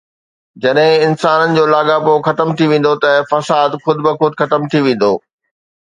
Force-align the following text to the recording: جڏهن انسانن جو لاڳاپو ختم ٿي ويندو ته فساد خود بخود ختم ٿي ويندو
جڏهن 0.63 1.03
انسانن 1.07 1.53
جو 1.59 1.65
لاڳاپو 1.73 2.13
ختم 2.29 2.49
ٿي 2.57 2.65
ويندو 2.73 2.93
ته 3.03 3.11
فساد 3.31 3.71
خود 3.83 3.97
بخود 4.07 4.33
ختم 4.41 4.61
ٿي 4.71 4.79
ويندو 4.87 5.13